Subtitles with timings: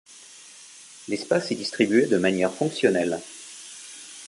[1.09, 3.21] L'espace est distribué de manière fonctionnelle.